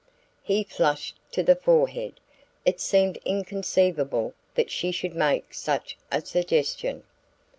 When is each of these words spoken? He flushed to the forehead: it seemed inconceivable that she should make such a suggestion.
He 0.41 0.63
flushed 0.63 1.15
to 1.33 1.43
the 1.43 1.55
forehead: 1.55 2.19
it 2.65 2.81
seemed 2.81 3.19
inconceivable 3.23 4.33
that 4.55 4.71
she 4.71 4.91
should 4.91 5.13
make 5.13 5.53
such 5.53 5.95
a 6.11 6.21
suggestion. 6.21 7.03